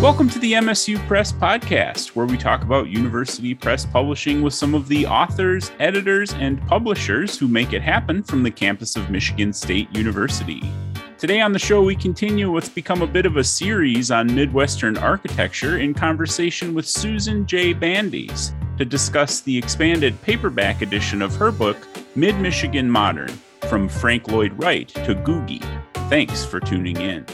[0.00, 4.72] Welcome to the MSU Press Podcast, where we talk about university press publishing with some
[4.72, 9.52] of the authors, editors, and publishers who make it happen from the campus of Michigan
[9.52, 10.62] State University.
[11.18, 14.96] Today on the show, we continue what's become a bit of a series on Midwestern
[14.96, 17.74] architecture in conversation with Susan J.
[17.74, 23.36] Bandes to discuss the expanded paperback edition of her book, Mid Michigan Modern
[23.68, 25.66] From Frank Lloyd Wright to Googie.
[26.08, 27.26] Thanks for tuning in.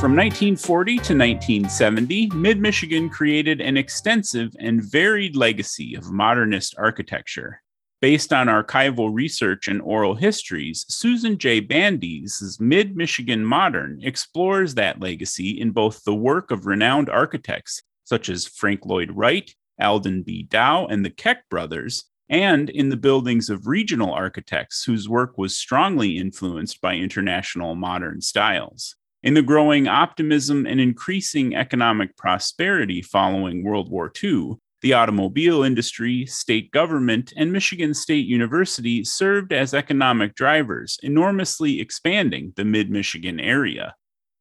[0.00, 7.60] From 1940 to 1970, Mid Michigan created an extensive and varied legacy of modernist architecture.
[8.00, 11.60] Based on archival research and oral histories, Susan J.
[11.60, 18.30] Bandes' Mid Michigan Modern explores that legacy in both the work of renowned architects such
[18.30, 20.44] as Frank Lloyd Wright, Alden B.
[20.44, 25.58] Dow, and the Keck brothers, and in the buildings of regional architects whose work was
[25.58, 28.96] strongly influenced by international modern styles.
[29.22, 36.24] In the growing optimism and increasing economic prosperity following World War II, the automobile industry,
[36.24, 43.38] state government, and Michigan State University served as economic drivers, enormously expanding the mid Michigan
[43.38, 43.94] area.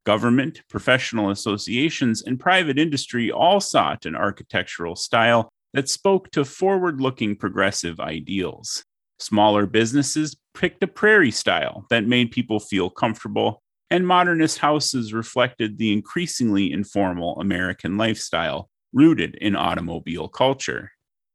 [0.06, 7.02] Government, professional associations, and private industry all sought an architectural style that spoke to forward
[7.02, 8.86] looking progressive ideals.
[9.20, 13.62] Smaller businesses picked a prairie style that made people feel comfortable
[13.92, 20.92] and modernist houses reflected the increasingly informal American lifestyle rooted in automobile culture.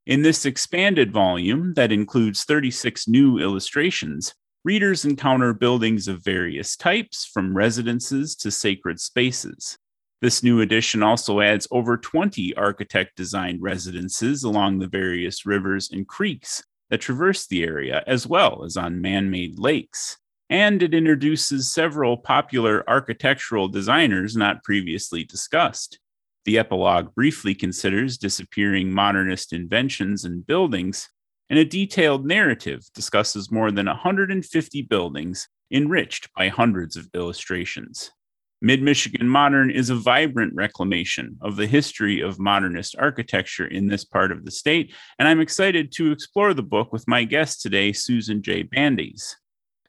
[0.06, 7.24] In this expanded volume that includes 36 new illustrations, readers encounter buildings of various types,
[7.24, 9.78] from residences to sacred spaces.
[10.20, 16.06] This new edition also adds over 20 architect designed residences along the various rivers and
[16.06, 20.18] creeks that traverse the area, as well as on man made lakes
[20.54, 25.98] and it introduces several popular architectural designers not previously discussed.
[26.44, 31.08] The epilogue briefly considers disappearing modernist inventions and buildings,
[31.50, 38.12] and a detailed narrative discusses more than 150 buildings enriched by hundreds of illustrations.
[38.62, 44.04] Mid Michigan Modern is a vibrant reclamation of the history of modernist architecture in this
[44.04, 47.92] part of the state, and I'm excited to explore the book with my guest today,
[47.92, 48.62] Susan J.
[48.62, 49.34] Bandes.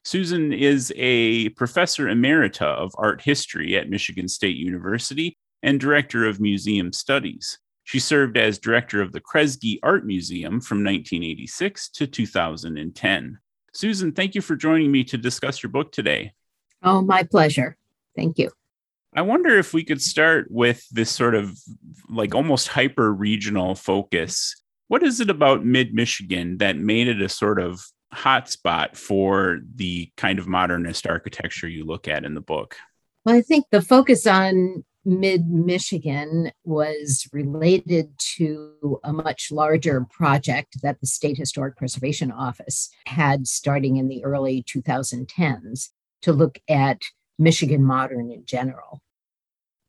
[0.06, 6.38] Susan is a professor emerita of art history at Michigan State University and director of
[6.38, 7.58] museum studies.
[7.82, 13.38] She served as director of the Kresge Art Museum from 1986 to 2010.
[13.72, 16.34] Susan, thank you for joining me to discuss your book today.
[16.84, 17.76] Oh, my pleasure.
[18.14, 18.52] Thank you.
[19.12, 21.58] I wonder if we could start with this sort of
[22.08, 24.54] like almost hyper regional focus.
[24.86, 27.84] What is it about mid Michigan that made it a sort of
[28.16, 32.76] hotspot for the kind of modernist architecture you look at in the book?
[33.24, 40.82] Well, I think the focus on mid Michigan was related to a much larger project
[40.82, 45.90] that the State Historic Preservation Office had starting in the early 2010s
[46.22, 47.02] to look at
[47.38, 49.00] Michigan modern in general.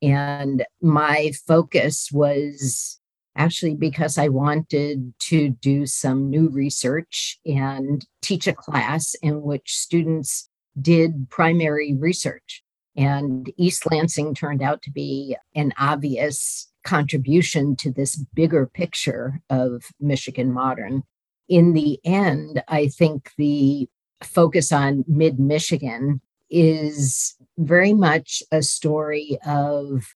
[0.02, 2.97] And my focus was
[3.38, 9.78] actually because I wanted to do some new research and teach a class in which
[9.78, 10.50] students
[10.80, 12.64] did primary research.
[12.96, 19.84] And East Lansing turned out to be an obvious contribution to this bigger picture of
[20.00, 21.04] Michigan modern.
[21.48, 23.88] In the end, I think the
[24.24, 30.16] focus on mid Michigan is very much a story of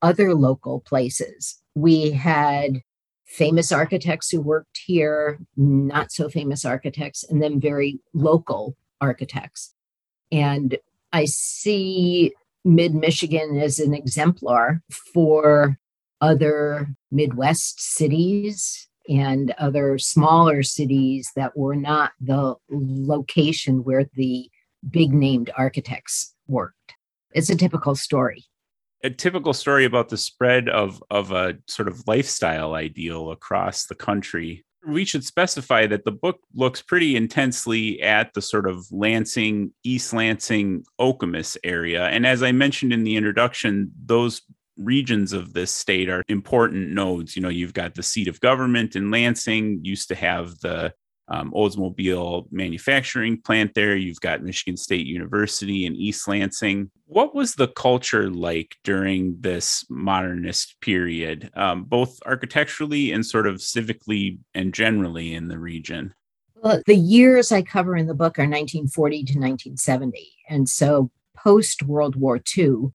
[0.00, 2.80] other local places we had
[3.24, 9.74] famous architects who worked here, not so famous architects, and then very local architects.
[10.30, 10.76] And
[11.12, 12.32] I see
[12.64, 14.82] mid Michigan as an exemplar
[15.14, 15.78] for
[16.20, 24.48] other Midwest cities and other smaller cities that were not the location where the
[24.88, 26.94] big named architects worked.
[27.32, 28.44] It's a typical story
[29.02, 33.94] a typical story about the spread of of a sort of lifestyle ideal across the
[33.94, 34.64] country.
[34.86, 40.12] We should specify that the book looks pretty intensely at the sort of Lansing, East
[40.12, 42.06] Lansing, Okemos area.
[42.06, 44.42] And as I mentioned in the introduction, those
[44.76, 47.36] regions of this state are important nodes.
[47.36, 50.92] You know, you've got the seat of government in Lansing, used to have the
[51.32, 53.96] um, Oldsmobile manufacturing plant there.
[53.96, 56.90] You've got Michigan State University in East Lansing.
[57.06, 63.56] What was the culture like during this modernist period, um, both architecturally and sort of
[63.56, 66.12] civically and generally in the region?
[66.56, 70.32] Well, the years I cover in the book are 1940 to 1970.
[70.50, 72.92] And so post World War II,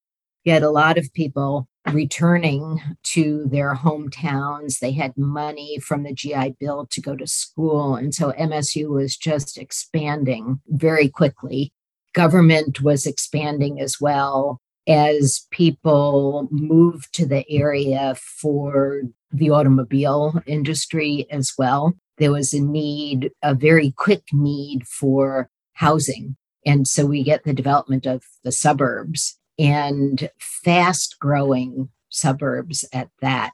[0.47, 4.79] you had a lot of people returning to their hometowns.
[4.79, 7.95] They had money from the GI Bill to go to school.
[7.95, 11.73] And so MSU was just expanding very quickly.
[12.13, 21.27] Government was expanding as well as people moved to the area for the automobile industry
[21.29, 21.93] as well.
[22.19, 26.37] There was a need, a very quick need for housing.
[26.65, 33.51] And so we get the development of the suburbs and fast growing suburbs at that.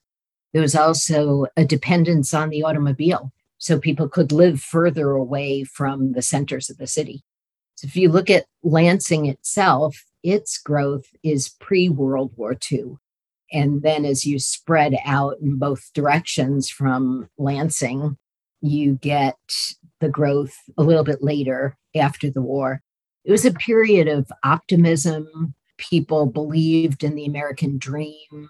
[0.51, 3.31] There was also a dependence on the automobile.
[3.57, 7.23] So people could live further away from the centers of the city.
[7.75, 12.97] So if you look at Lansing itself, its growth is pre World War II.
[13.51, 18.17] And then as you spread out in both directions from Lansing,
[18.61, 19.37] you get
[19.99, 22.81] the growth a little bit later after the war.
[23.23, 25.53] It was a period of optimism.
[25.89, 28.49] People believed in the American dream,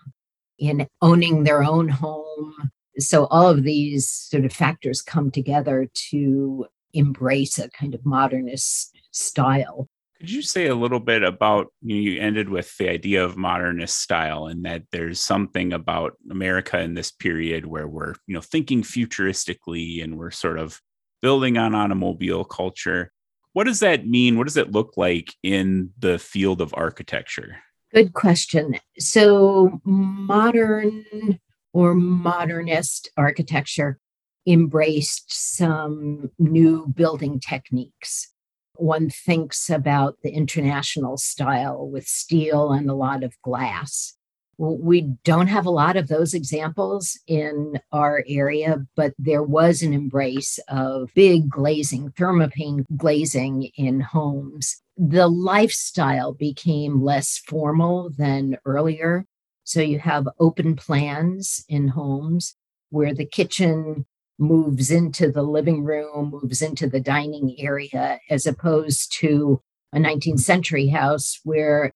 [0.60, 2.72] in owning their own home.
[3.00, 8.96] So, all of these sort of factors come together to embrace a kind of modernist
[9.12, 9.90] style.
[10.20, 14.48] Could you say a little bit about you, ended with the idea of modernist style
[14.48, 20.04] and that there's something about America in this period where we're, you know, thinking futuristically
[20.04, 20.80] and we're sort of
[21.22, 23.12] building on automobile culture.
[23.54, 24.38] What does that mean?
[24.38, 27.58] What does it look like in the field of architecture?
[27.94, 28.80] Good question.
[28.98, 31.40] So, modern
[31.72, 34.00] or modernist architecture
[34.48, 38.34] embraced some new building techniques
[38.78, 44.16] one thinks about the international style with steel and a lot of glass.
[44.64, 49.94] We don't have a lot of those examples in our area, but there was an
[49.94, 54.82] embrace of big glazing, thermopane glazing in homes.
[54.96, 59.26] The lifestyle became less formal than earlier.
[59.66, 62.56] So you have open plans in homes
[62.90, 64.06] where the kitchen
[64.40, 69.62] moves into the living room, moves into the dining area, as opposed to
[69.92, 71.92] a 19th century house where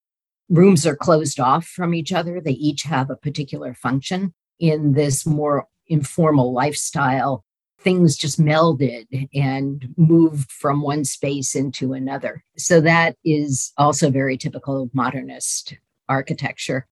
[0.49, 2.39] rooms are closed off from each other.
[2.39, 4.33] They each have a particular function.
[4.59, 7.43] In this more informal lifestyle,
[7.79, 12.43] things just melded and moved from one space into another.
[12.57, 15.77] So that is also very typical of modernist
[16.09, 16.87] architecture.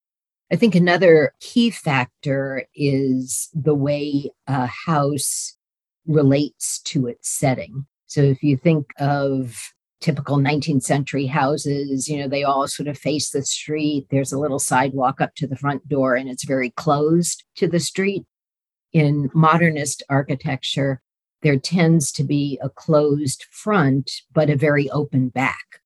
[0.52, 5.58] I think another key factor is the way a house
[6.06, 7.88] relates to its setting.
[8.06, 9.74] So if you think of
[10.06, 14.06] typical 19th century houses, you know, they all sort of face the street.
[14.12, 17.80] There's a little sidewalk up to the front door and it's very closed to the
[17.80, 18.24] street.
[18.94, 21.02] In modernist architecture,
[21.42, 25.82] there tends to be a closed front, but a very open back.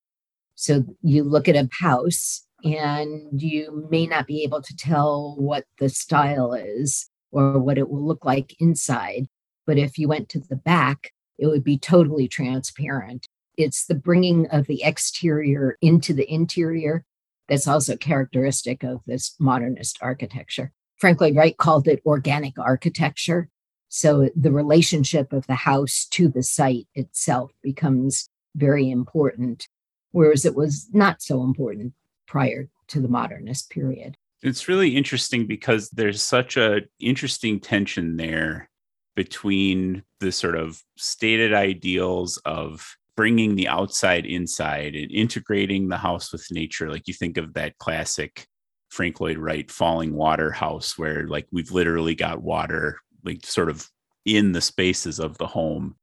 [0.56, 5.64] So you look at a house and you may not be able to tell what
[5.80, 9.28] the style is or what it will look like inside.
[9.66, 13.29] But if you went to the back, it would be totally transparent.
[13.60, 17.04] It's the bringing of the exterior into the interior
[17.50, 20.72] that's also characteristic of this modernist architecture.
[20.96, 23.50] Frank Lloyd Wright called it organic architecture.
[23.90, 29.68] So the relationship of the house to the site itself becomes very important,
[30.12, 31.92] whereas it was not so important
[32.28, 34.16] prior to the modernist period.
[34.42, 38.70] It's really interesting because there's such a interesting tension there
[39.18, 46.32] between the sort of stated ideals of bringing the outside inside and integrating the house
[46.32, 48.48] with nature like you think of that classic
[48.88, 53.86] Frank Lloyd Wright falling water house where like we've literally got water like sort of
[54.24, 55.98] in the spaces of the home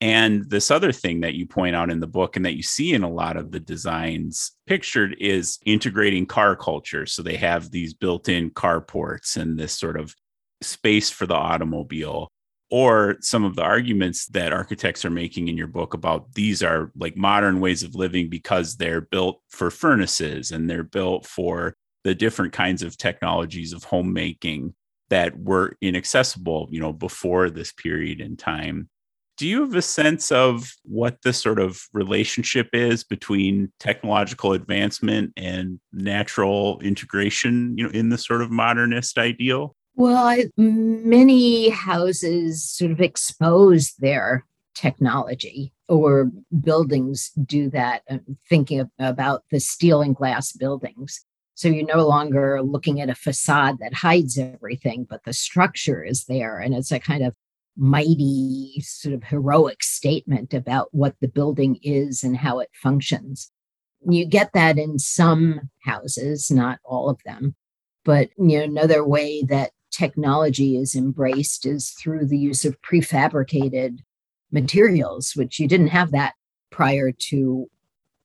[0.00, 2.94] and this other thing that you point out in the book and that you see
[2.94, 7.04] in a lot of the designs pictured is integrating car culture.
[7.04, 10.16] So they have these built in carports and this sort of
[10.62, 12.29] space for the automobile.
[12.70, 16.92] Or some of the arguments that architects are making in your book about these are
[16.96, 21.74] like modern ways of living because they're built for furnaces and they're built for
[22.04, 24.74] the different kinds of technologies of homemaking
[25.10, 28.88] that were inaccessible, you know, before this period in time.
[29.36, 35.32] Do you have a sense of what the sort of relationship is between technological advancement
[35.36, 42.64] and natural integration you know in the sort of modernist ideal well I, many houses
[42.64, 44.44] sort of expose their
[44.74, 46.30] technology or
[46.60, 52.06] buildings do that I'm uh, thinking about the steel and glass buildings so you're no
[52.06, 56.92] longer looking at a facade that hides everything but the structure is there and it's
[56.92, 57.34] a kind of
[57.80, 63.50] mighty, sort of heroic statement about what the building is and how it functions.
[64.06, 67.54] You get that in some houses, not all of them.
[68.04, 73.98] But you know, another way that technology is embraced is through the use of prefabricated
[74.50, 76.34] materials, which you didn't have that
[76.70, 77.68] prior to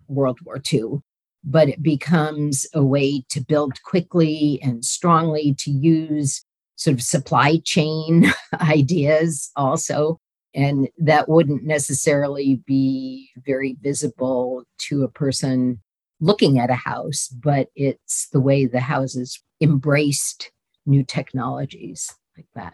[0.07, 1.00] World War II.
[1.43, 6.43] But it becomes a way to build quickly and strongly, to use
[6.75, 10.19] sort of supply chain ideas also.
[10.53, 15.81] And that wouldn't necessarily be very visible to a person
[16.19, 20.51] looking at a house, but it's the way the houses embraced
[20.86, 22.74] new technologies like that.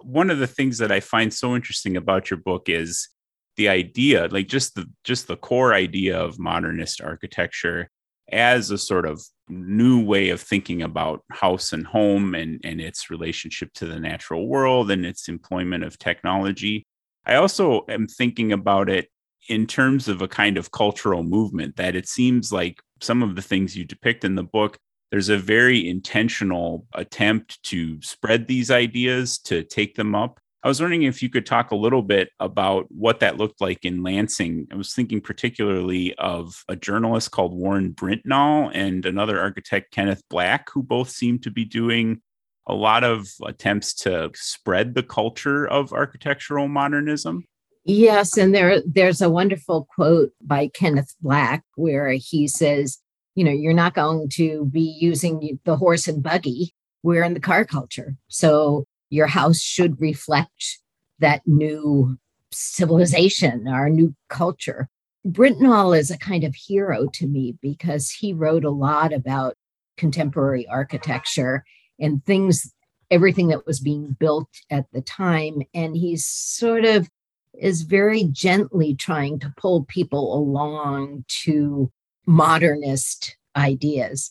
[0.00, 3.08] One of the things that I find so interesting about your book is
[3.56, 7.90] the idea, like just the just the core idea of modernist architecture
[8.30, 13.10] as a sort of new way of thinking about house and home and, and its
[13.10, 16.86] relationship to the natural world and its employment of technology.
[17.24, 19.08] I also am thinking about it
[19.48, 23.42] in terms of a kind of cultural movement that it seems like some of the
[23.42, 24.76] things you depict in the book
[25.10, 30.40] there's a very intentional attempt to spread these ideas to take them up.
[30.62, 33.84] I was wondering if you could talk a little bit about what that looked like
[33.84, 34.66] in lansing.
[34.72, 40.68] I was thinking particularly of a journalist called warren brintnall and another architect kenneth black
[40.72, 42.20] who both seem to be doing
[42.66, 47.44] a lot of attempts to spread the culture of architectural modernism.
[47.84, 52.98] Yes, and there there's a wonderful quote by Kenneth Black where he says,
[53.38, 56.74] you know, you're not going to be using the horse and buggy.
[57.04, 58.16] We're in the car culture.
[58.26, 60.80] So your house should reflect
[61.20, 62.18] that new
[62.50, 64.88] civilization, our new culture.
[65.24, 69.54] Brintnall is a kind of hero to me because he wrote a lot about
[69.96, 71.64] contemporary architecture
[72.00, 72.74] and things,
[73.08, 75.62] everything that was being built at the time.
[75.74, 77.08] And he's sort of
[77.54, 81.92] is very gently trying to pull people along to
[82.28, 84.30] modernist ideas.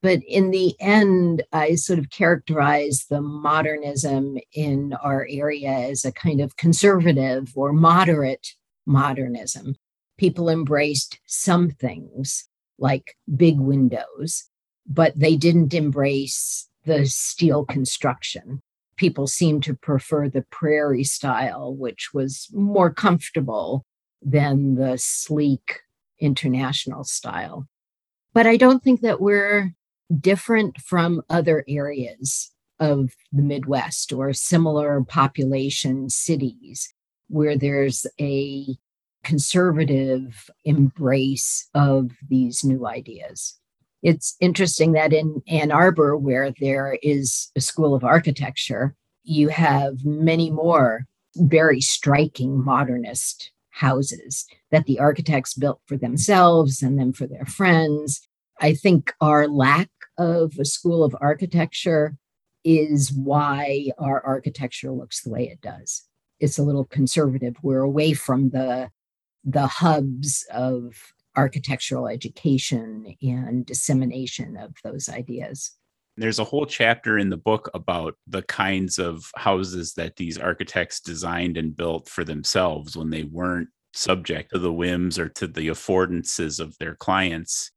[0.00, 6.12] But in the end, I sort of characterize the modernism in our area as a
[6.12, 8.54] kind of conservative or moderate
[8.86, 9.76] modernism.
[10.16, 14.44] People embraced some things like big windows,
[14.86, 18.62] but they didn't embrace the steel construction
[18.96, 23.84] people seemed to prefer the prairie style, which was more comfortable
[24.20, 25.80] than the sleek
[26.22, 27.66] international style.
[28.32, 29.74] But I don't think that we're
[30.18, 32.50] different from other areas
[32.80, 36.92] of the Midwest or similar population cities
[37.28, 38.66] where there's a
[39.24, 43.58] conservative embrace of these new ideas
[44.02, 50.04] it's interesting that in Ann Arbor, where there is a school of architecture, you have
[50.04, 57.26] many more very striking modernist houses that the architects built for themselves and then for
[57.26, 58.26] their friends.
[58.60, 62.16] I think our lack of a school of architecture
[62.64, 66.02] is why our architecture looks the way it does.
[66.38, 67.56] It's a little conservative.
[67.62, 68.90] We're away from the
[69.44, 70.94] the hubs of
[71.36, 75.72] architectural education and dissemination of those ideas.
[76.16, 81.00] There's a whole chapter in the book about the kinds of houses that these architects
[81.00, 85.68] designed and built for themselves when they weren't subject to the whims or to the
[85.68, 87.70] affordances of their clients.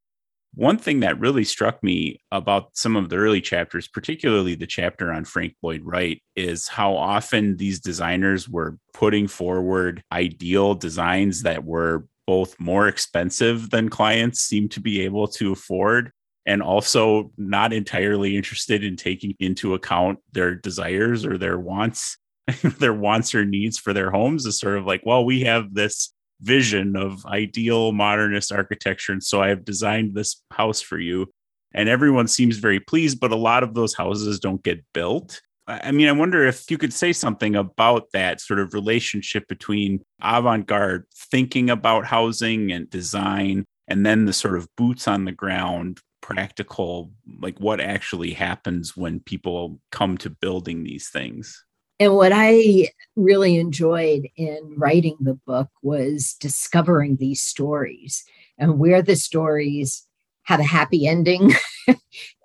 [0.54, 5.12] One thing that really struck me about some of the early chapters, particularly the chapter
[5.12, 11.65] on Frank Lloyd Wright, is how often these designers were putting forward ideal designs that
[11.65, 16.12] were both more expensive than clients seem to be able to afford
[16.46, 22.18] and also not entirely interested in taking into account their desires or their wants
[22.80, 24.46] their wants or needs for their homes.
[24.46, 29.42] Is sort of like well we have this vision of ideal modernist architecture and so
[29.42, 31.28] i have designed this house for you.
[31.74, 35.42] And everyone seems very pleased but a lot of those houses don't get built.
[35.68, 40.02] I mean, I wonder if you could say something about that sort of relationship between
[40.22, 45.32] avant garde thinking about housing and design, and then the sort of boots on the
[45.32, 51.63] ground, practical, like what actually happens when people come to building these things.
[52.00, 58.24] And what I really enjoyed in writing the book was discovering these stories
[58.58, 60.08] and where the stories
[60.44, 61.53] have a happy ending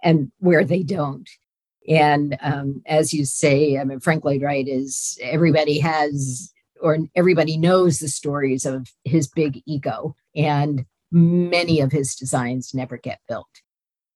[0.04, 1.28] and where they don't.
[1.88, 7.56] And um, as you say, I mean, Frank Lloyd Wright is everybody has or everybody
[7.56, 13.48] knows the stories of his big ego, and many of his designs never get built.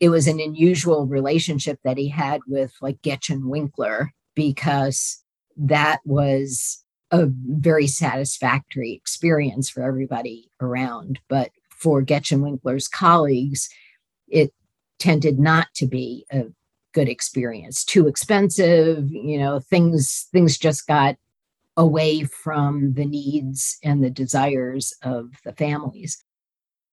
[0.05, 5.25] It was an unusual relationship that he had with like Goetsch Winckler because
[5.57, 11.21] that was a very satisfactory experience for everybody around.
[11.31, 13.71] But for Goetsch and Winckler's colleagues,
[14.29, 14.53] it
[14.99, 16.49] tended not to be a
[16.93, 17.83] good experience.
[17.83, 21.17] Too expensive, you know, things things just got
[21.79, 26.23] away from the needs and the desires of the families.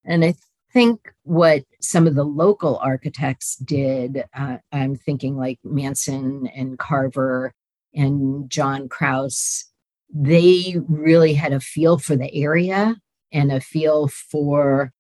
[0.06, 0.36] And I
[0.74, 7.54] think what some of the local architects did, uh, I'm thinking like Manson and Carver
[7.94, 9.66] and John Krause,
[10.14, 12.96] they really had a feel for the area
[13.32, 14.92] and a feel for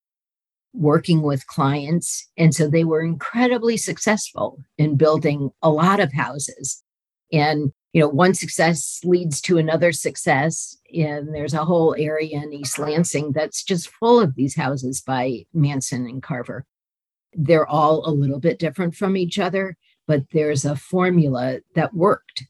[0.73, 2.29] working with clients.
[2.37, 6.81] And so they were incredibly successful in building a lot of houses.
[7.31, 10.77] And, you know, one success leads to another success.
[10.93, 15.45] And there's a whole area in East Lansing that's just full of these houses by
[15.53, 16.65] Manson and Carver.
[17.33, 22.43] They're all a little bit different from each other, but there's a formula that worked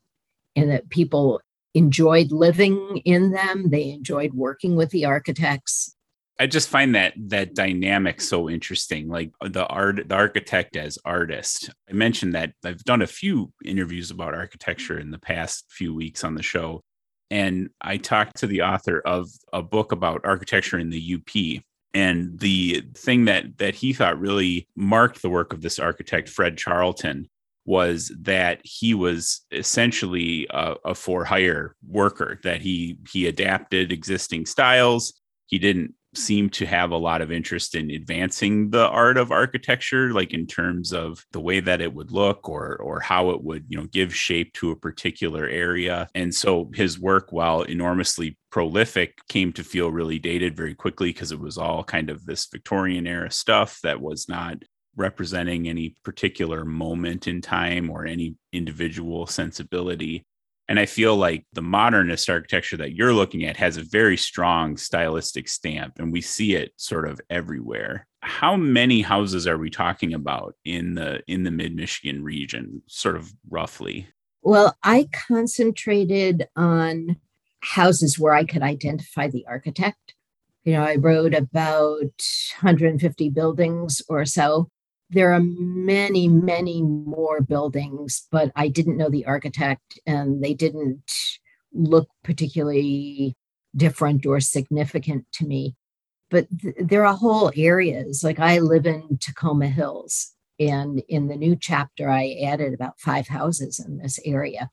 [0.55, 1.41] and that people
[1.74, 3.69] enjoyed living in them.
[3.69, 5.95] They enjoyed working with the architects.
[6.41, 9.10] I just find that that dynamic so interesting.
[9.10, 11.69] Like uh, the art, the architect as artist.
[11.88, 16.24] I mentioned that I've done a few interviews about architecture in the past few weeks
[16.24, 16.81] on the show,
[17.29, 21.62] and I talked to the author of a book about architecture in the UP.
[21.93, 26.57] And the thing that that he thought really marked the work of this architect, Fred
[26.57, 27.29] Charlton,
[27.65, 32.39] was that he was essentially a, a for hire worker.
[32.41, 35.13] That he he adapted existing styles.
[35.45, 40.11] He didn't seem to have a lot of interest in advancing the art of architecture
[40.13, 43.65] like in terms of the way that it would look or or how it would
[43.69, 46.09] you know give shape to a particular area.
[46.13, 51.31] And so his work while enormously prolific came to feel really dated very quickly because
[51.31, 54.57] it was all kind of this Victorian era stuff that was not
[54.97, 60.25] representing any particular moment in time or any individual sensibility
[60.71, 64.77] and I feel like the modernist architecture that you're looking at has a very strong
[64.77, 68.07] stylistic stamp, and we see it sort of everywhere.
[68.21, 73.17] How many houses are we talking about in the in the mid Michigan region, sort
[73.17, 74.07] of roughly?
[74.43, 77.17] Well, I concentrated on
[77.59, 80.15] houses where I could identify the architect.
[80.63, 82.13] You know, I wrote about
[82.61, 84.69] 150 buildings or so
[85.11, 91.03] there are many, many more buildings, but I didn't know the architect and they didn't
[91.74, 93.35] look particularly
[93.75, 95.75] different or significant to me.
[96.29, 101.35] But th- there are whole areas, like I live in Tacoma Hills, and in the
[101.35, 104.69] new chapter, I added about five houses in this area.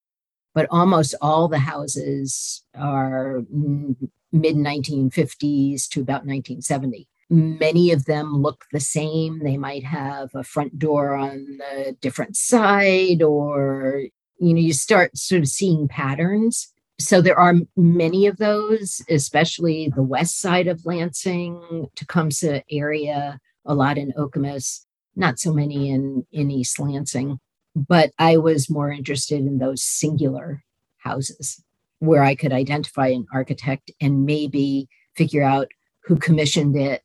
[0.55, 3.97] But almost all the houses are mm,
[4.31, 9.41] mid 1950s to about 1970 Many of them look the same.
[9.41, 14.05] They might have a front door on the different side, or,
[14.39, 16.73] you know, you start sort of seeing patterns.
[16.99, 23.75] So there are many of those, especially the west side of Lansing, Tecumseh area, a
[23.75, 27.39] lot in Okemos, not so many in, in East Lansing.
[27.77, 30.65] But I was more interested in those singular
[30.97, 31.63] houses
[32.01, 35.69] where I could identify an architect and maybe figure out
[36.05, 37.03] who commissioned it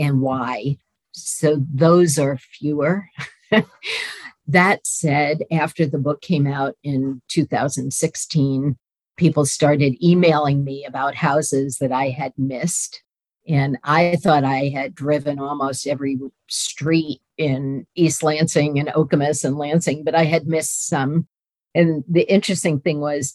[0.00, 0.78] and why.
[1.12, 3.08] So those are fewer.
[4.46, 8.76] that said, after the book came out in 2016,
[9.16, 13.02] people started emailing me about houses that I had missed.
[13.46, 19.56] And I thought I had driven almost every street in East Lansing and Okemos and
[19.56, 21.26] Lansing, but I had missed some.
[21.74, 23.34] And the interesting thing was,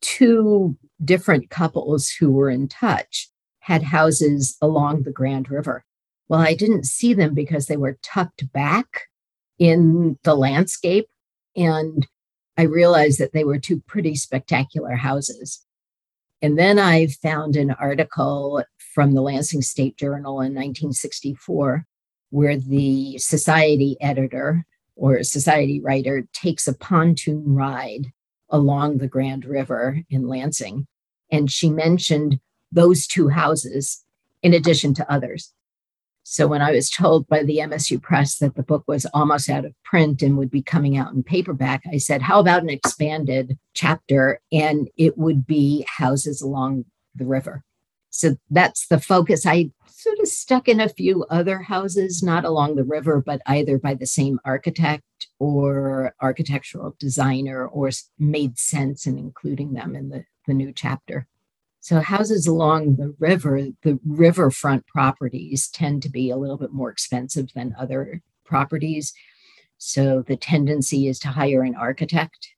[0.00, 3.28] two different couples who were in touch
[3.60, 5.84] had houses along the Grand River.
[6.28, 9.02] Well, I didn't see them because they were tucked back
[9.58, 11.08] in the landscape.
[11.54, 12.06] And
[12.56, 15.64] I realized that they were two pretty spectacular houses.
[16.42, 18.62] And then I found an article
[18.94, 21.86] from the Lansing State Journal in 1964
[22.30, 28.12] where the society editor or society writer takes a pontoon ride
[28.50, 30.86] along the Grand River in Lansing.
[31.30, 32.40] And she mentioned
[32.72, 34.04] those two houses
[34.42, 35.52] in addition to others.
[36.28, 39.64] So when I was told by the MSU Press that the book was almost out
[39.64, 43.56] of print and would be coming out in paperback, I said, How about an expanded
[43.74, 44.40] chapter?
[44.50, 47.62] And it would be houses along the river.
[48.10, 49.46] So that's the focus.
[49.46, 53.78] I sort of stuck in a few other houses, not along the river, but either
[53.78, 55.04] by the same architect
[55.38, 61.28] or architectural designer, or made sense in including them in the, the new chapter.
[61.86, 66.90] So houses along the river, the riverfront properties tend to be a little bit more
[66.90, 69.12] expensive than other properties.
[69.78, 72.48] So the tendency is to hire an architect.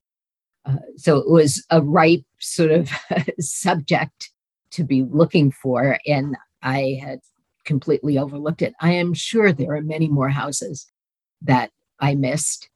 [0.64, 2.88] Uh, so it was a ripe sort of
[3.38, 4.30] subject
[4.70, 5.98] to be looking for.
[6.06, 7.18] And I had
[7.66, 8.72] completely overlooked it.
[8.80, 10.86] I am sure there are many more houses
[11.42, 12.70] that I missed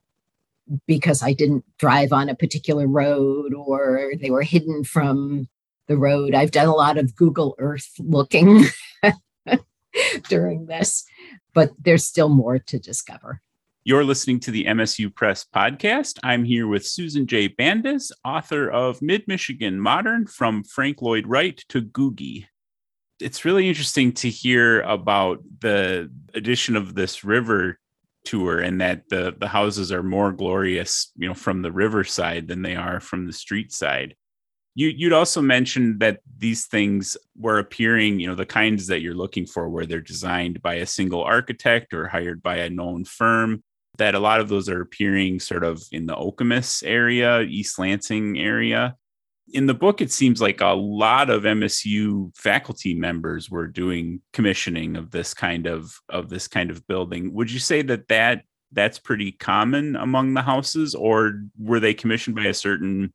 [0.86, 5.48] because I didn't drive on a particular road or they were hidden from
[5.88, 6.34] the road.
[6.34, 8.64] I've done a lot of Google Earth looking
[10.28, 11.04] during this,
[11.54, 13.40] but there's still more to discover.
[13.84, 16.20] You're listening to the MSU Press podcast.
[16.22, 17.48] I'm here with Susan J.
[17.48, 22.46] Bandes, author of Mid Michigan Modern From Frank Lloyd Wright to Googie.
[23.18, 27.80] It's really interesting to hear about the addition of this river
[28.24, 32.62] tour and that the the houses are more glorious, you know, from the riverside than
[32.62, 34.14] they are from the street side.
[34.74, 39.14] You you'd also mentioned that these things were appearing, you know, the kinds that you're
[39.14, 43.62] looking for where they're designed by a single architect or hired by a known firm
[43.98, 48.38] that a lot of those are appearing sort of in the Okemos area, East Lansing
[48.38, 48.96] area.
[49.52, 54.96] In the book, it seems like a lot of MSU faculty members were doing commissioning
[54.96, 57.34] of this kind of of this kind of building.
[57.34, 62.36] Would you say that that that's pretty common among the houses, or were they commissioned
[62.36, 63.12] by a certain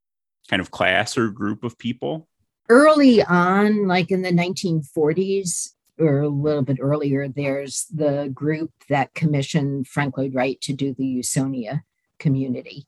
[0.50, 2.28] kind of class or group of people?
[2.70, 9.14] Early on, like in the 1940s, or a little bit earlier, there's the group that
[9.14, 11.82] commissioned Frank Lloyd Wright to do the Usonia
[12.20, 12.86] community.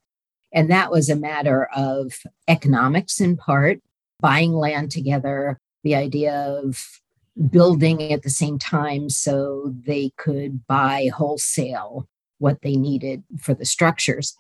[0.52, 2.14] And that was a matter of
[2.48, 3.82] economics in part,
[4.20, 7.02] buying land together, the idea of
[7.50, 13.66] building at the same time so they could buy wholesale what they needed for the
[13.66, 14.36] structures.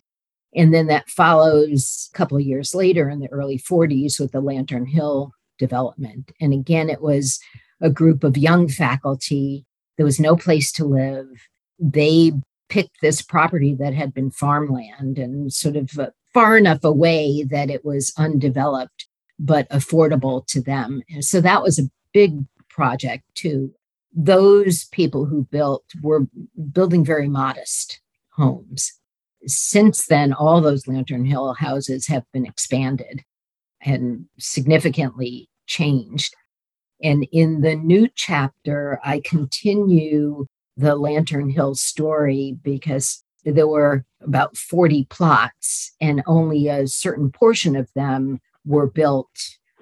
[0.55, 4.41] And then that follows a couple of years later in the early 40s with the
[4.41, 6.31] Lantern Hill development.
[6.41, 7.39] And again, it was
[7.81, 9.65] a group of young faculty.
[9.97, 11.27] There was no place to live.
[11.77, 12.33] They
[12.69, 17.69] picked this property that had been farmland and sort of uh, far enough away that
[17.69, 19.07] it was undeveloped
[19.39, 21.01] but affordable to them.
[21.09, 23.73] And so that was a big project too.
[24.13, 26.27] Those people who built were
[26.71, 28.98] building very modest homes.
[29.45, 33.23] Since then, all those Lantern Hill houses have been expanded
[33.81, 36.35] and significantly changed.
[37.01, 44.57] And in the new chapter, I continue the Lantern Hill story because there were about
[44.57, 49.29] 40 plots, and only a certain portion of them were built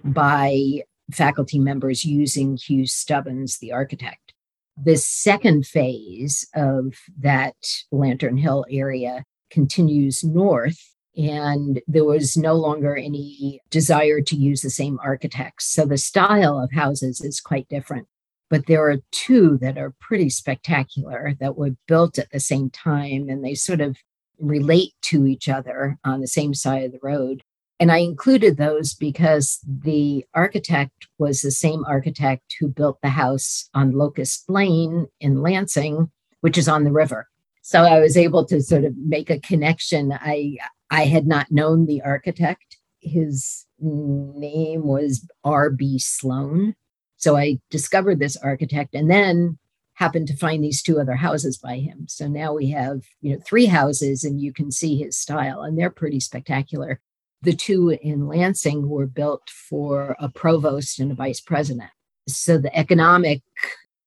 [0.03, 4.33] by faculty members using Hugh Stubbins, the architect.
[4.81, 7.55] The second phase of that
[7.91, 10.77] Lantern Hill area continues north
[11.17, 15.65] and there was no longer any desire to use the same architects.
[15.65, 18.07] So the style of houses is quite different.
[18.49, 23.29] But there are two that are pretty spectacular that were built at the same time
[23.29, 23.97] and they sort of
[24.39, 27.41] relate to each other on the same side of the road.
[27.79, 33.69] And I included those because the architect was the same architect who built the house
[33.73, 37.27] on Locust Lane in Lansing, which is on the river.
[37.67, 40.13] So I was able to sort of make a connection.
[40.13, 40.55] I
[40.89, 42.77] I had not known the architect.
[43.01, 45.99] His name was R.B.
[45.99, 46.75] Sloan.
[47.17, 49.57] So I discovered this architect and then
[49.95, 52.05] happened to find these two other houses by him.
[52.07, 55.77] So now we have, you know, three houses and you can see his style and
[55.77, 57.01] they're pretty spectacular.
[57.41, 61.91] The two in Lansing were built for a provost and a vice president.
[62.29, 63.41] So the economic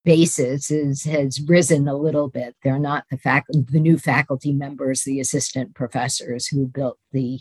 [0.04, 2.56] basis is has risen a little bit.
[2.62, 7.40] They're not the fac- the new faculty members, the assistant professors who built the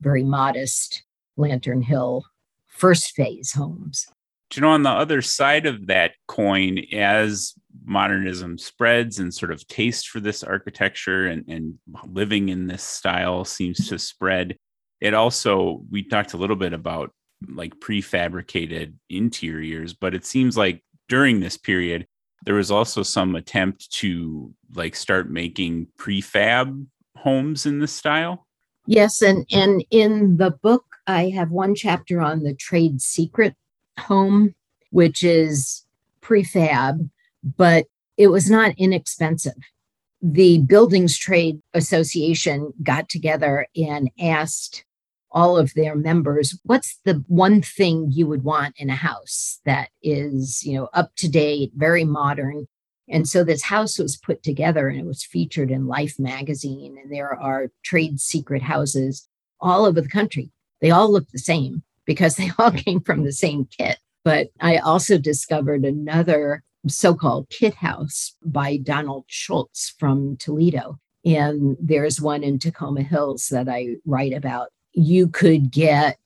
[0.00, 1.02] very modest
[1.36, 2.24] Lantern Hill
[2.66, 4.06] first phase homes.
[4.50, 7.52] Do you know, on the other side of that coin, as
[7.84, 13.44] modernism spreads and sort of taste for this architecture and, and living in this style
[13.44, 14.56] seems to spread,
[15.00, 17.12] it also, we talked a little bit about
[17.46, 22.06] like prefabricated interiors, but it seems like during this period,
[22.44, 28.46] there was also some attempt to like start making prefab homes in this style.
[28.86, 33.54] Yes, and and in the book, I have one chapter on the trade secret
[33.98, 34.54] home,
[34.90, 35.84] which is
[36.22, 37.10] prefab,
[37.56, 39.56] but it was not inexpensive.
[40.20, 44.84] The Buildings Trade Association got together and asked
[45.38, 49.88] all of their members what's the one thing you would want in a house that
[50.02, 52.66] is you know up to date very modern?
[53.08, 57.12] And so this house was put together and it was featured in life magazine and
[57.12, 59.28] there are trade secret houses
[59.60, 60.50] all over the country.
[60.80, 63.98] They all look the same because they all came from the same kit.
[64.24, 70.98] But i also discovered another so-called kit house by donald scholz from toledo.
[71.24, 76.18] And there's one in Tacoma Hills that I write about you could get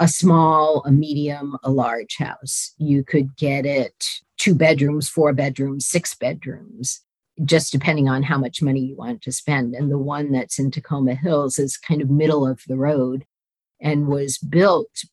[0.00, 2.74] a small, a medium, a large house.
[2.76, 4.04] You could get it
[4.36, 7.00] two bedrooms, four bedrooms, six bedrooms,
[7.44, 9.74] just depending on how much money you want to spend.
[9.74, 13.24] And the one that's in Tacoma Hills is kind of middle of the road
[13.80, 15.04] and was built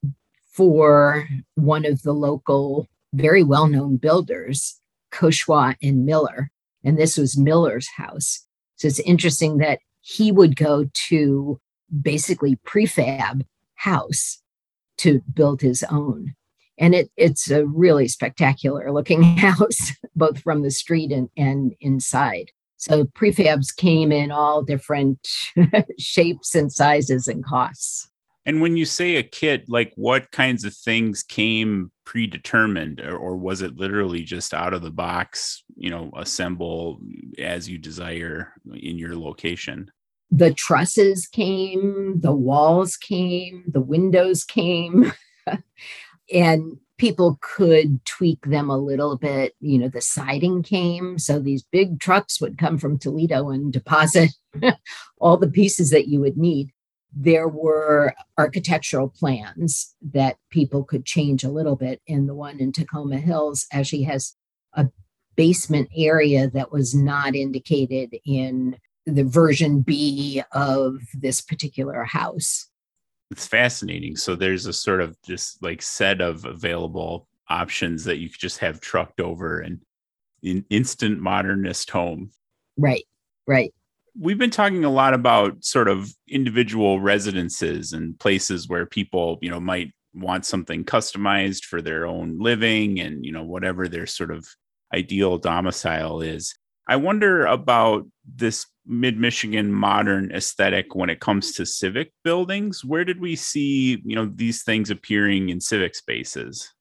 [0.51, 4.79] for one of the local, very well known builders,
[5.11, 6.49] Koshwa and Miller.
[6.83, 8.45] And this was Miller's house.
[8.77, 11.59] So it's interesting that he would go to
[12.01, 14.41] basically prefab house
[14.97, 16.33] to build his own.
[16.77, 22.51] And it, it's a really spectacular looking house, both from the street and, and inside.
[22.77, 25.25] So prefabs came in all different
[25.99, 28.09] shapes and sizes and costs.
[28.45, 33.37] And when you say a kit, like what kinds of things came predetermined, or, or,
[33.37, 36.99] was it literally just out of the box, you know, assemble
[37.39, 39.89] as you desire in your location?
[40.35, 45.13] The trusses came, the walls came, the windows came,
[46.33, 49.53] and people could tweak them a little bit.
[49.59, 51.19] You know, the siding came.
[51.19, 54.31] So these big trucks would come from Toledo and deposit
[55.19, 56.71] all the pieces that you would need
[57.15, 62.01] there were architectural plans that people could change a little bit.
[62.07, 64.35] In the one in Tacoma Hills actually has
[64.73, 64.89] a
[65.35, 72.67] basement area that was not indicated in the version B of this particular house.
[73.31, 74.15] It's fascinating.
[74.15, 78.59] So there's a sort of just like set of available options that you could just
[78.59, 79.81] have trucked over and
[80.41, 82.31] in instant modernist home.
[82.77, 83.05] Right,
[83.47, 83.73] right
[84.19, 89.49] we've been talking a lot about sort of individual residences and places where people, you
[89.49, 94.31] know, might want something customized for their own living and, you know, whatever their sort
[94.31, 94.47] of
[94.93, 96.53] ideal domicile is.
[96.87, 102.83] I wonder about this mid Michigan modern aesthetic when it comes to civic buildings.
[102.83, 106.73] Where did we see, you know, these things appearing in civic spaces?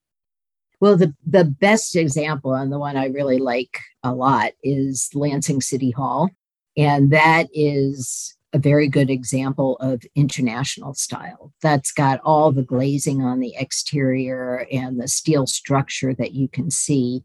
[0.80, 5.60] Well, the, the best example and the one I really like a lot is Lansing
[5.60, 6.28] City Hall.
[6.76, 11.52] And that is a very good example of international style.
[11.62, 16.70] That's got all the glazing on the exterior and the steel structure that you can
[16.70, 17.22] see.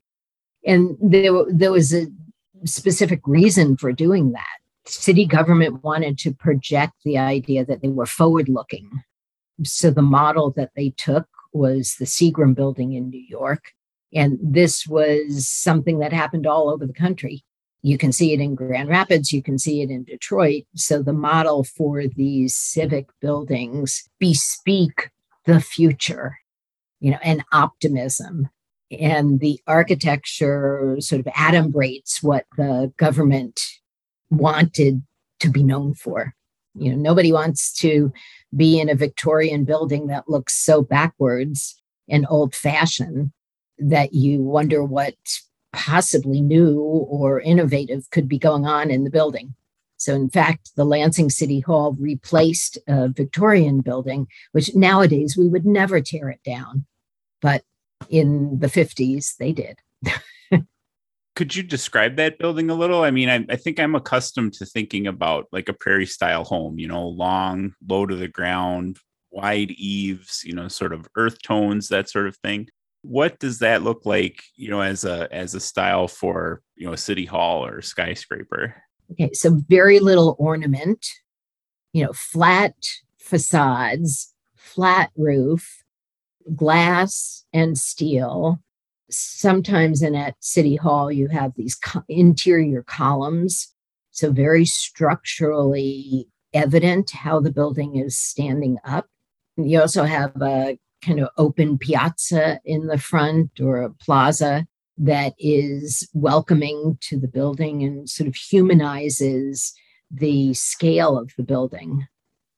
[0.65, 2.07] And there, there was a
[2.65, 4.56] specific reason for doing that.
[4.87, 8.89] City government wanted to project the idea that they were forward looking.
[9.63, 13.71] So the model that they took was the Seagram building in New York.
[14.13, 17.43] And this was something that happened all over the country.
[17.81, 20.63] You can see it in Grand Rapids, you can see it in Detroit.
[20.75, 25.09] So the model for these civic buildings bespeak
[25.45, 26.37] the future,
[26.99, 28.49] you know, and optimism.
[28.91, 33.59] And the architecture sort of adumbrates what the government
[34.29, 35.03] wanted
[35.39, 36.33] to be known for.
[36.75, 38.11] You know, nobody wants to
[38.55, 43.31] be in a Victorian building that looks so backwards and old fashioned
[43.79, 45.15] that you wonder what
[45.73, 49.53] possibly new or innovative could be going on in the building.
[49.97, 55.65] So, in fact, the Lansing City Hall replaced a Victorian building, which nowadays we would
[55.65, 56.85] never tear it down.
[57.41, 57.63] But
[58.09, 59.79] in the 50s, they did.
[61.37, 63.03] Could you describe that building a little?
[63.03, 66.79] I mean, I, I, think I'm accustomed to thinking about like a prairie style home,
[66.79, 68.97] you know, long, low to the ground,
[69.29, 72.69] wide eaves, you know, sort of earth tones, that sort of thing.
[73.03, 76.93] What does that look like you know as a as a style for you know
[76.93, 78.73] a city hall or skyscraper?
[79.11, 81.05] Okay so very little ornament
[81.93, 82.73] you know flat
[83.19, 85.83] facades flat roof
[86.55, 88.59] glass and steel
[89.09, 93.73] sometimes in at city hall you have these co- interior columns
[94.11, 99.07] so very structurally evident how the building is standing up
[99.57, 104.65] you also have a kind of open piazza in the front or a plaza
[104.97, 109.73] that is welcoming to the building and sort of humanizes
[110.09, 112.07] the scale of the building.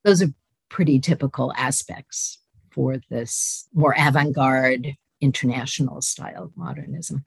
[0.03, 0.33] Those are
[0.69, 2.39] pretty typical aspects
[2.71, 7.25] for this more avant garde international style of modernism.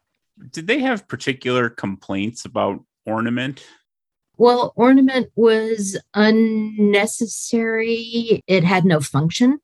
[0.50, 3.64] Did they have particular complaints about ornament?
[4.38, 8.42] Well, ornament was unnecessary.
[8.46, 9.60] It had no function.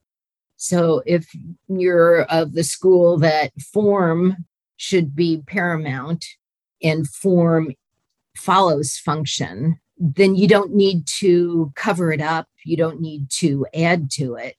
[0.57, 1.31] So if
[1.69, 4.37] you're of the school that form
[4.77, 6.27] should be paramount
[6.83, 7.75] and form
[8.37, 12.47] follows function, then you don't need to cover it up.
[12.65, 14.57] You don't need to add to it.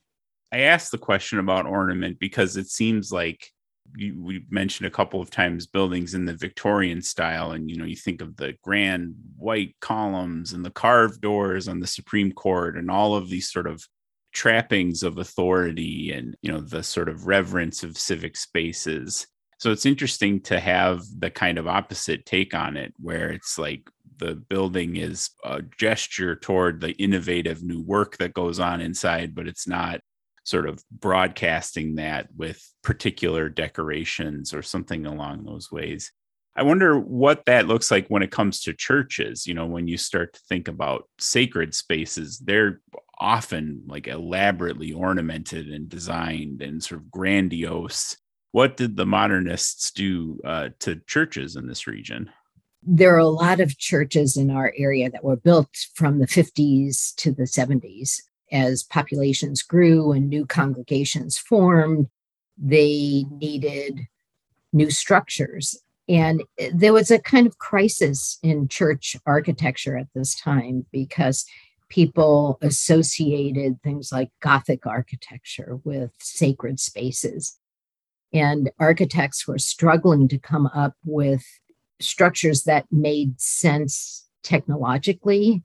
[0.52, 3.52] I asked the question about ornament because it seems like
[3.96, 7.86] you, we mentioned a couple of times buildings in the Victorian style, and you know,
[7.86, 12.78] you think of the grand white columns and the carved doors on the Supreme Court
[12.78, 13.84] and all of these sort of
[14.32, 19.28] trappings of authority and you know the sort of reverence of civic spaces.
[19.58, 23.90] So it's interesting to have the kind of opposite take on it, where it's like
[24.18, 29.48] the building is a gesture toward the innovative new work that goes on inside, but
[29.48, 30.02] it's not
[30.50, 36.12] sort of broadcasting that with particular decorations or something along those ways.
[36.56, 39.46] I wonder what that looks like when it comes to churches.
[39.46, 42.82] You know, when you start to think about sacred spaces, they're
[43.20, 48.18] often like elaborately ornamented and designed and sort of grandiose.
[48.52, 52.32] What did the modernists do uh, to churches in this region?
[52.82, 57.14] There are a lot of churches in our area that were built from the 50s
[57.18, 58.22] to the 70s.
[58.52, 62.08] As populations grew and new congregations formed,
[62.58, 64.08] they needed
[64.74, 65.78] new structures.
[66.08, 71.46] And there was a kind of crisis in church architecture at this time because
[71.90, 77.60] people associated things like Gothic architecture with sacred spaces.
[78.34, 81.44] And architects were struggling to come up with
[82.00, 85.64] structures that made sense technologically,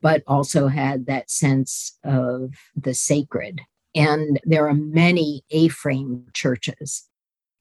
[0.00, 3.60] but also had that sense of the sacred.
[3.94, 7.08] And there are many A frame churches.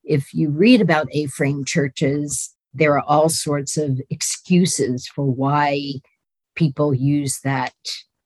[0.03, 5.93] If you read about A frame churches, there are all sorts of excuses for why
[6.55, 7.73] people use that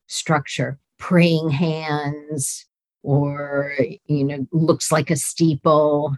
[0.07, 2.65] structure praying hands
[3.03, 3.73] or
[4.05, 6.15] you know looks like a steeple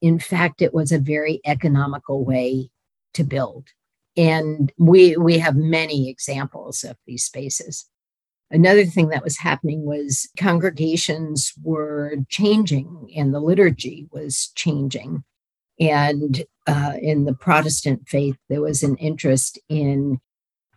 [0.00, 2.70] in fact it was a very economical way
[3.14, 3.68] to build.
[4.16, 7.86] And we we have many examples of these spaces.
[8.50, 15.22] Another thing that was happening was congregations were changing and the liturgy was changing.
[15.78, 20.20] And uh, in the Protestant faith, there was an interest in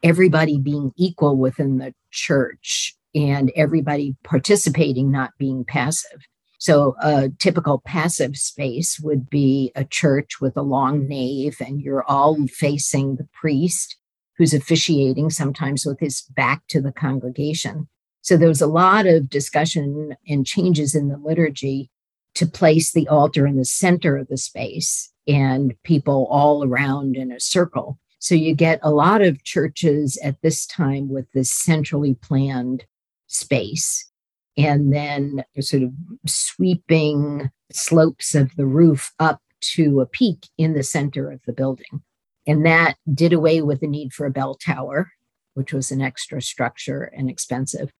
[0.03, 6.27] everybody being equal within the church and everybody participating, not being passive.
[6.63, 12.05] So, a typical passive space would be a church with a long nave, and you're
[12.09, 12.45] all mm-hmm.
[12.45, 13.97] facing the priest
[14.37, 17.89] who's officiating, sometimes with his back to the congregation.
[18.21, 21.89] So, there was a lot of discussion and changes in the liturgy
[22.35, 27.29] to place the altar in the center of the space and people all around in
[27.29, 27.99] a circle.
[28.19, 32.85] So, you get a lot of churches at this time with this centrally planned
[33.27, 34.12] space
[34.57, 35.91] and then sort of
[36.27, 42.01] sweeping slopes of the roof up to a peak in the center of the building.
[42.45, 45.11] And that did away with the need for a bell tower,
[45.53, 47.91] which was an extra structure and expensive,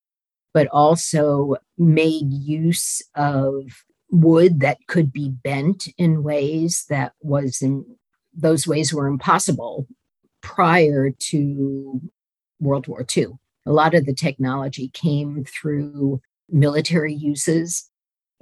[0.54, 7.86] but also made use of wood that could be bent in ways that was in
[8.36, 9.88] those ways were impossible
[10.42, 12.02] prior to
[12.60, 13.28] World War II.
[13.66, 17.90] A lot of the technology came through military uses.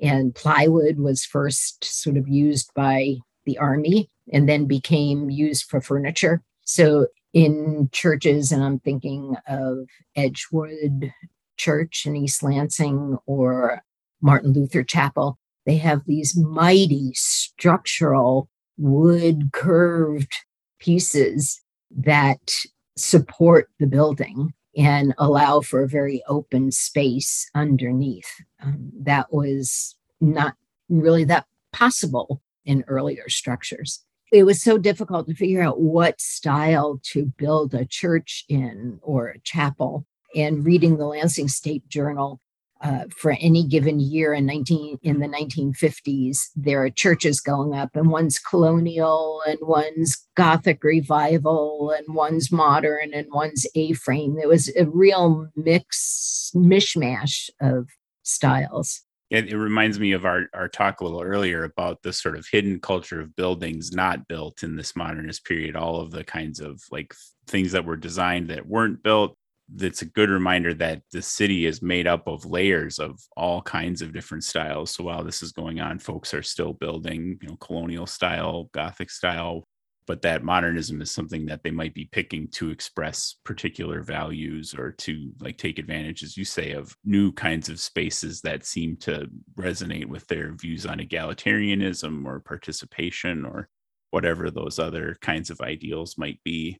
[0.02, 5.82] And plywood was first sort of used by the army and then became used for
[5.82, 6.42] furniture.
[6.66, 11.14] So in churches, and I'm thinking of Edgewood
[11.58, 13.82] Church in East Lansing or
[14.22, 20.34] Martin Luther Chapel, they have these mighty structural wood curved
[20.80, 21.62] pieces
[21.92, 22.52] that
[22.98, 28.30] support the building and allow for a very open space underneath.
[28.64, 30.56] Um, that was not
[30.90, 34.04] really that possible in earlier structures.
[34.32, 39.28] It was so difficult to figure out what style to build a church in or
[39.28, 40.06] a chapel.
[40.34, 42.40] And reading the Lansing State Journal,
[42.82, 47.96] uh, for any given year in 19 in the 1950s there are churches going up
[47.96, 54.36] and one's colonial and one's gothic revival and one's modern and one's a-frame.
[54.36, 57.90] There was a real mix mishmash of
[58.24, 59.02] styles.
[59.30, 62.46] It, it reminds me of our, our talk a little earlier about the sort of
[62.52, 66.82] hidden culture of buildings not built in this modernist period all of the kinds of
[66.92, 67.14] like
[67.48, 69.38] things that were designed that weren't built
[69.80, 74.02] it's a good reminder that the city is made up of layers of all kinds
[74.02, 74.92] of different styles.
[74.92, 79.10] So while this is going on, folks are still building, you know, colonial style, gothic
[79.10, 79.64] style,
[80.08, 84.92] but that modernism is something that they might be picking to express particular values or
[84.92, 89.28] to like take advantage, as you say, of new kinds of spaces that seem to
[89.58, 93.70] resonate with their views on egalitarianism or participation or
[94.10, 96.78] whatever those other kinds of ideals might be.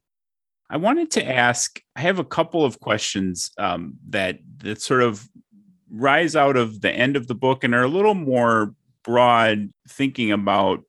[0.72, 1.78] I wanted to ask.
[1.94, 5.28] I have a couple of questions um, that that sort of
[5.90, 10.32] rise out of the end of the book and are a little more broad, thinking
[10.32, 10.80] about.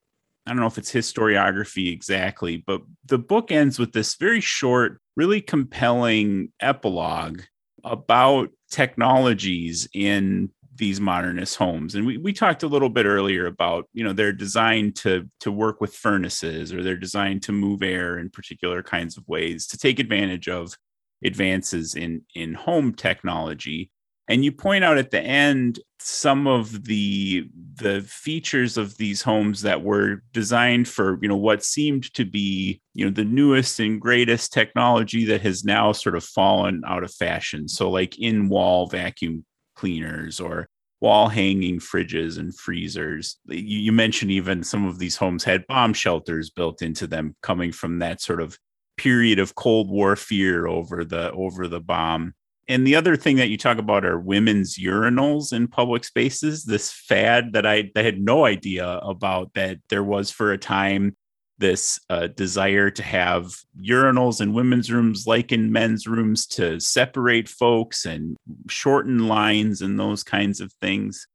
[0.46, 5.02] I don't know if it's historiography exactly, but the book ends with this very short,
[5.16, 7.42] really compelling epilogue
[7.84, 11.96] about technologies in these modernist homes.
[11.96, 15.52] And we, we talked a little bit earlier about you know they're designed to to
[15.52, 19.78] work with furnaces or they're designed to move air in particular kinds of ways to
[19.78, 20.76] take advantage of
[21.24, 23.92] advances in in home technology.
[24.30, 29.62] And you point out at the end some of the the features of these homes
[29.64, 34.00] that were designed for you know what seemed to be you know the newest and
[34.02, 37.68] greatest technology that has now sort of fallen out of fashion.
[37.68, 39.46] So like in wall vacuum
[39.84, 40.70] cleaners or
[41.02, 43.36] wall hanging fridges and freezers.
[43.50, 47.74] You, you, mentioned even some of these homes had bomb shelters built into them, coming
[47.74, 48.58] from that sort of
[48.96, 52.34] period of Cold War fear over the over the bomb.
[52.70, 56.64] And the other thing that you talk about are women's urinals in public spaces.
[56.64, 61.18] This fad that I, I had no idea about that there was for a time
[61.58, 67.48] this uh, desire to have urinals in women's rooms like in men's rooms to separate
[67.48, 68.36] folks and
[68.68, 71.28] shorten lines and those kinds of things.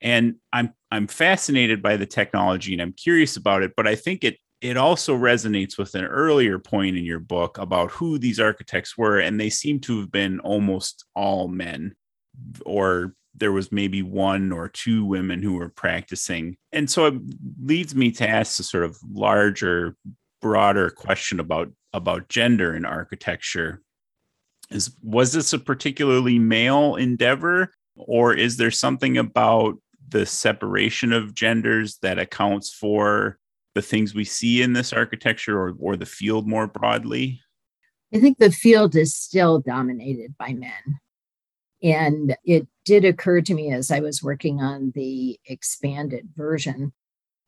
[0.00, 4.22] And i'm i'm fascinated by the technology and i'm curious about it but i think
[4.22, 8.96] it it also resonates with an earlier point in your book about who these architects
[8.96, 11.94] were and they seem to have been almost all men
[12.64, 16.56] or there was maybe one or two women who were practicing.
[16.72, 17.14] And so it
[17.60, 19.96] leads me to ask a sort of larger,
[20.40, 23.82] broader question about about gender in architecture.
[24.70, 29.78] Is was this a particularly male endeavor, or is there something about
[30.08, 33.38] the separation of genders that accounts for
[33.74, 37.40] the things we see in this architecture or, or the field more broadly?
[38.14, 41.00] I think the field is still dominated by men.
[41.84, 46.94] And it did occur to me as I was working on the expanded version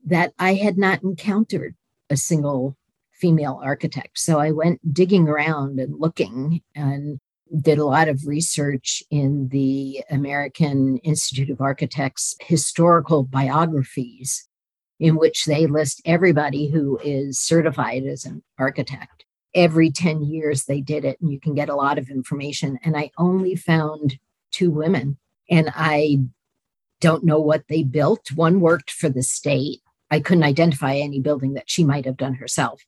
[0.05, 1.75] that I had not encountered
[2.11, 2.77] a single
[3.13, 4.19] female architect.
[4.19, 7.19] So I went digging around and looking and
[7.63, 14.47] did a lot of research in the American Institute of Architects historical biographies,
[15.01, 19.25] in which they list everybody who is certified as an architect.
[19.55, 22.79] Every 10 years they did it, and you can get a lot of information.
[22.85, 24.19] And I only found
[24.57, 25.19] two women.
[25.51, 26.21] And I
[27.01, 28.33] don't know what they built.
[28.35, 29.81] One worked for the state.
[30.11, 32.83] I couldn't identify any building that she might have done herself.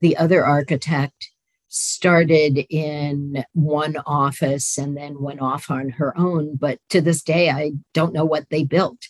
[0.00, 1.30] The other architect
[1.68, 6.56] started in one office and then went off on her own.
[6.56, 9.08] But to this day, I don't know what they built.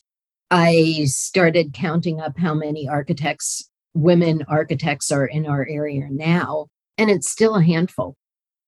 [0.50, 6.66] I started counting up how many architects, women architects, are in our area now,
[6.96, 8.16] and it's still a handful.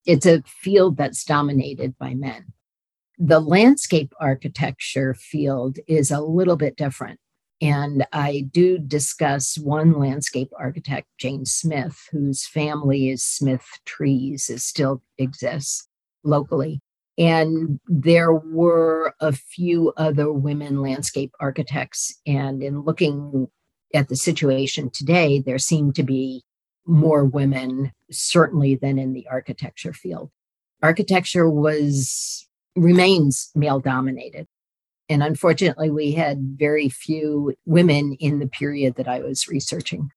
[0.04, 2.52] It's a field that's dominated by men
[3.18, 7.18] the landscape architecture field is a little bit different.
[7.62, 14.60] And I do discuss one landscape architect, Jane Smith, whose family is Smith Trees, it
[14.60, 15.88] still exists
[16.22, 16.80] locally.
[17.16, 22.14] And there were a few other women landscape architects.
[22.26, 23.48] And in looking
[23.94, 26.42] at the situation today, there seem to be
[26.86, 30.30] more women, certainly, than in the architecture field.
[30.82, 32.45] Architecture was
[32.76, 34.46] remains male dominated.
[35.08, 40.10] And unfortunately, we had very few women in the period that I was researching.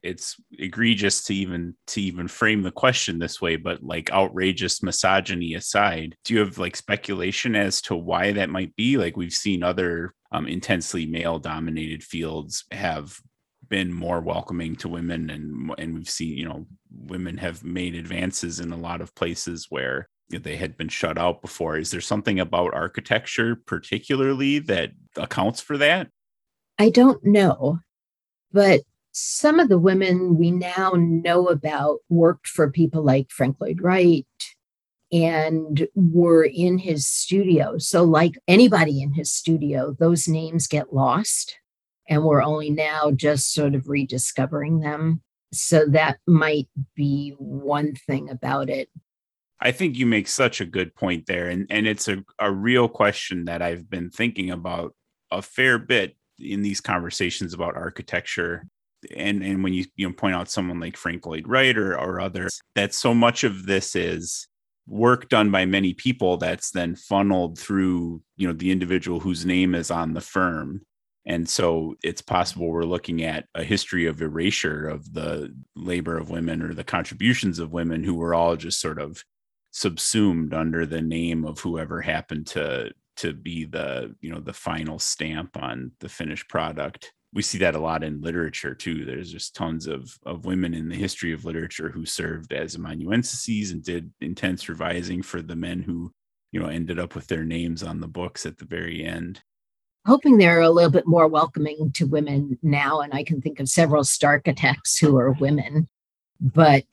[0.00, 5.54] It's egregious to even to even frame the question this way, but like outrageous misogyny
[5.54, 8.96] aside, do you have like speculation as to why that might be?
[8.96, 13.18] Like we've seen other um, intensely male dominated fields have
[13.68, 18.60] been more welcoming to women and and we've seen you know women have made advances
[18.60, 21.76] in a lot of places where they had been shut out before.
[21.76, 26.08] Is there something about architecture particularly that accounts for that?
[26.78, 27.80] I don't know,
[28.52, 33.80] but some of the women we now know about worked for people like Frank Lloyd
[33.80, 34.26] Wright
[35.10, 37.78] and were in his studio.
[37.78, 41.58] So, like anybody in his studio, those names get lost,
[42.08, 45.22] and we're only now just sort of rediscovering them.
[45.52, 48.88] So, that might be one thing about it.
[49.60, 51.48] I think you make such a good point there.
[51.48, 54.94] And, and it's a, a real question that I've been thinking about
[55.30, 58.66] a fair bit in these conversations about architecture.
[59.14, 62.20] And, and when you, you know, point out someone like Frank Lloyd Wright or, or
[62.20, 64.46] others, that so much of this is
[64.86, 69.74] work done by many people that's then funneled through, you know, the individual whose name
[69.74, 70.82] is on the firm.
[71.26, 76.30] And so it's possible we're looking at a history of erasure of the labor of
[76.30, 79.22] women or the contributions of women who were all just sort of
[79.78, 84.98] subsumed under the name of whoever happened to to be the you know the final
[84.98, 89.54] stamp on the finished product we see that a lot in literature too there's just
[89.54, 94.12] tons of of women in the history of literature who served as amanuenses and did
[94.20, 96.12] intense revising for the men who
[96.52, 99.42] you know, ended up with their names on the books at the very end.
[100.06, 103.00] Hoping they're a little bit more welcoming to women now.
[103.00, 105.88] And I can think of several Stark architects who are women,
[106.40, 106.86] but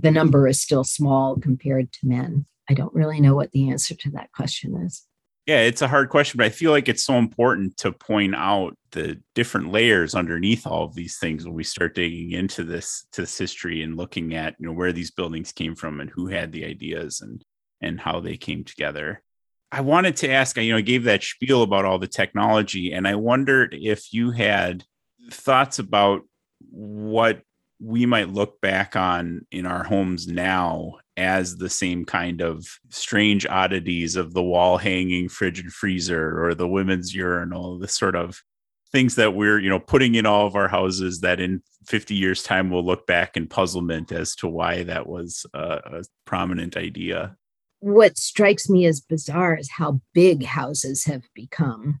[0.00, 2.46] the number is still small compared to men.
[2.68, 5.04] I don't really know what the answer to that question is.
[5.46, 8.76] Yeah, it's a hard question, but I feel like it's so important to point out
[8.92, 13.22] the different layers underneath all of these things when we start digging into this to
[13.22, 16.52] this history and looking at you know where these buildings came from and who had
[16.52, 17.42] the ideas and
[17.80, 19.22] and how they came together.
[19.72, 23.08] I wanted to ask, you know, I gave that spiel about all the technology, and
[23.08, 24.84] I wondered if you had
[25.32, 26.22] thoughts about
[26.70, 27.40] what
[27.80, 33.46] we might look back on in our homes now as the same kind of strange
[33.46, 38.42] oddities of the wall hanging fridge and freezer or the women's urinal, the sort of
[38.92, 42.42] things that we're, you know, putting in all of our houses that in 50 years
[42.42, 47.36] time we'll look back in puzzlement as to why that was a, a prominent idea.
[47.80, 52.00] What strikes me as bizarre is how big houses have become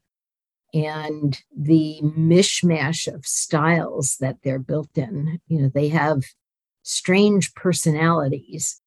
[0.72, 5.40] and the mishmash of styles that they're built in.
[5.48, 6.22] You know, they have
[6.82, 8.80] strange personalities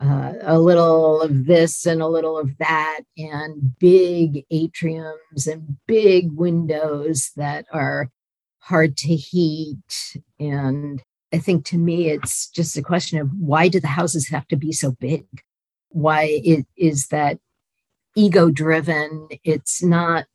[0.00, 6.32] uh, a little of this and a little of that, and big atriums and big
[6.32, 8.10] windows that are
[8.58, 10.16] hard to heat.
[10.38, 14.46] And I think to me, it's just a question of why do the houses have
[14.48, 15.24] to be so big?
[15.88, 17.38] Why it is that
[18.14, 19.28] ego driven?
[19.44, 20.26] It's not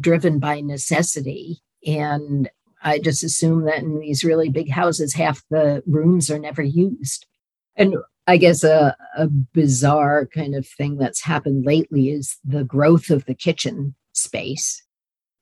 [0.00, 1.62] driven by necessity.
[1.86, 2.50] And
[2.82, 7.26] I just assume that in these really big houses, half the rooms are never used.
[7.76, 7.96] And
[8.26, 13.24] I guess a, a bizarre kind of thing that's happened lately is the growth of
[13.24, 14.82] the kitchen space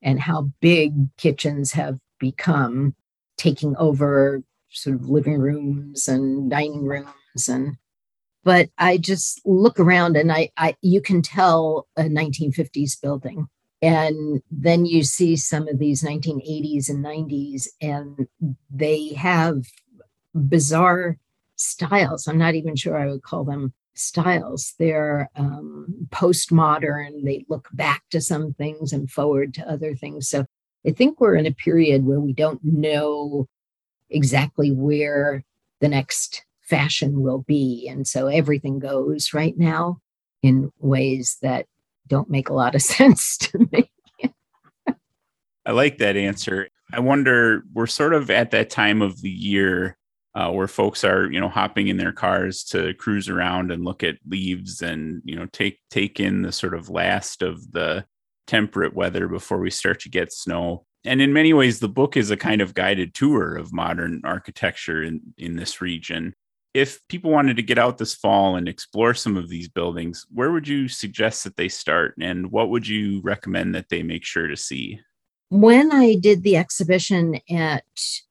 [0.03, 2.95] and how big kitchens have become,
[3.37, 7.77] taking over sort of living rooms and dining rooms and
[8.45, 13.49] but I just look around and I, I you can tell a 1950s building
[13.81, 18.27] and then you see some of these 1980s and 90s and
[18.71, 19.65] they have
[20.35, 21.17] bizarre
[21.57, 22.27] styles.
[22.27, 24.75] I'm not even sure I would call them styles.
[24.79, 27.25] They're um, postmodern.
[27.25, 30.29] They look back to some things and forward to other things.
[30.29, 30.47] So
[30.87, 33.47] I think we're in a period where we don't know
[34.11, 35.45] exactly where
[35.81, 37.89] the next fashion will be.
[37.89, 40.01] And so everything goes right now
[40.43, 41.67] in ways that
[42.09, 43.91] don't make a lot of sense to me.
[45.67, 46.69] I like that answer.
[46.93, 49.99] I wonder, we're sort of at that time of the year
[50.39, 54.05] uh, where folks are you know hopping in their cars to cruise around and look
[54.05, 58.05] at leaves and you know take take in the sort of last of the
[58.47, 62.31] temperate weather before we start to get snow and in many ways the book is
[62.31, 66.33] a kind of guided tour of modern architecture in in this region
[66.79, 70.53] if people wanted to get out this fall and explore some of these buildings where
[70.53, 74.47] would you suggest that they start and what would you recommend that they make sure
[74.47, 75.01] to see
[75.51, 77.85] when I did the exhibition at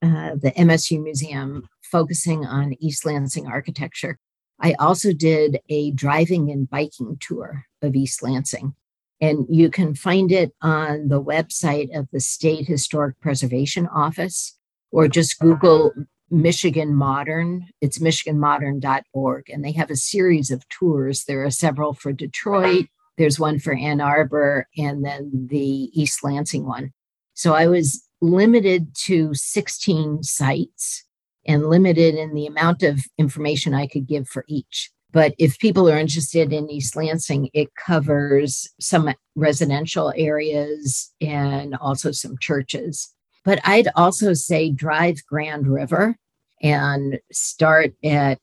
[0.03, 4.19] uh, the MSU Museum focusing on East Lansing architecture.
[4.59, 8.75] I also did a driving and biking tour of East Lansing.
[9.19, 14.57] And you can find it on the website of the State Historic Preservation Office
[14.91, 15.91] or just Google
[16.29, 17.67] Michigan Modern.
[17.81, 19.49] It's michiganmodern.org.
[19.49, 21.25] And they have a series of tours.
[21.25, 26.65] There are several for Detroit, there's one for Ann Arbor, and then the East Lansing
[26.65, 26.91] one.
[27.33, 31.03] So I was limited to 16 sites
[31.47, 34.91] and limited in the amount of information I could give for each.
[35.11, 42.11] But if people are interested in East Lansing, it covers some residential areas and also
[42.11, 43.13] some churches.
[43.47, 46.17] But I'd also say drive Grand River
[46.61, 48.41] and start at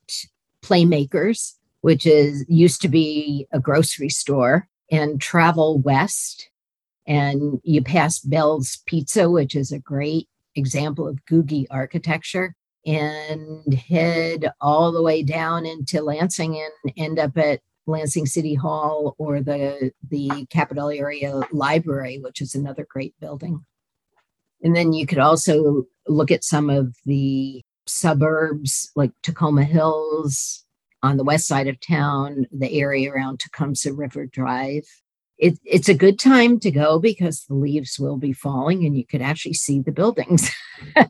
[0.63, 6.49] Playmakers, which is used to be a grocery store, and travel west.
[7.07, 14.53] And you pass Bell's Pizza, which is a great example of Googie architecture and head
[14.63, 19.93] all the way down into Lansing and end up at Lansing City Hall or the
[20.09, 23.67] the Capital Area Library, which is another great building.
[24.65, 30.65] And then you could also look at some of the suburbs like Tacoma Hills
[31.03, 34.85] on the west side of town, the area around Tecumseh River Drive.
[35.37, 39.05] It, it's a good time to go because the leaves will be falling and you
[39.05, 40.51] could actually see the buildings.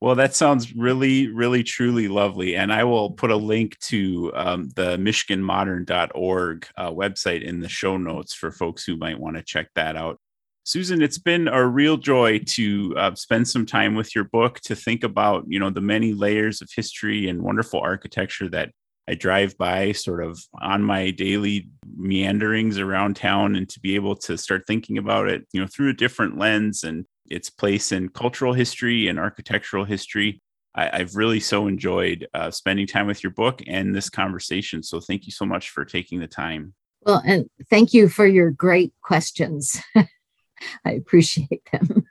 [0.00, 2.54] Well, that sounds really, really, truly lovely.
[2.54, 7.96] And I will put a link to um, the MichiganModern.org uh, website in the show
[7.96, 10.20] notes for folks who might want to check that out.
[10.68, 14.76] Susan, it's been a real joy to uh, spend some time with your book to
[14.76, 18.70] think about, you know, the many layers of history and wonderful architecture that
[19.08, 24.14] I drive by sort of on my daily meanderings around town and to be able
[24.16, 28.10] to start thinking about it, you know, through a different lens and its place in
[28.10, 30.42] cultural history and architectural history.
[30.74, 34.82] I, have really so enjoyed uh, spending time with your book and this conversation.
[34.82, 36.74] So thank you so much for taking the time.
[37.00, 39.80] Well, and thank you for your great questions.
[40.84, 42.04] I appreciate them.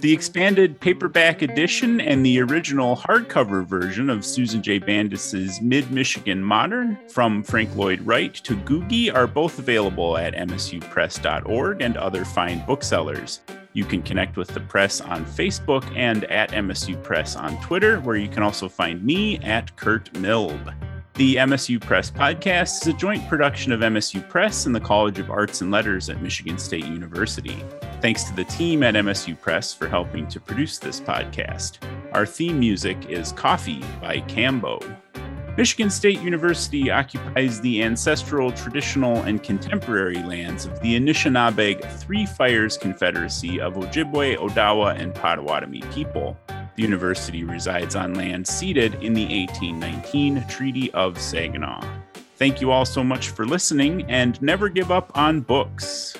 [0.00, 4.78] The expanded paperback edition and the original hardcover version of Susan J.
[4.78, 11.82] Bandes's Mid Michigan Modern from Frank Lloyd Wright to Googie are both available at msupress.org
[11.82, 13.40] and other fine booksellers.
[13.72, 18.16] You can connect with the press on Facebook and at MSU Press on Twitter, where
[18.16, 20.74] you can also find me at Kurt Milb.
[21.18, 25.32] The MSU Press podcast is a joint production of MSU Press and the College of
[25.32, 27.60] Arts and Letters at Michigan State University.
[28.00, 31.78] Thanks to the team at MSU Press for helping to produce this podcast.
[32.12, 34.80] Our theme music is Coffee by Cambo.
[35.56, 42.78] Michigan State University occupies the ancestral, traditional, and contemporary lands of the Anishinaabeg Three Fires
[42.78, 46.38] Confederacy of Ojibwe, Odawa, and Potawatomi people.
[46.78, 51.84] The university resides on land ceded in the 1819 Treaty of Saginaw.
[52.36, 56.14] Thank you all so much for listening and never give up on books.